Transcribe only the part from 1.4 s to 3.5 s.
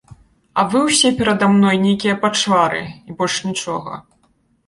мной нейкія пачвары, і больш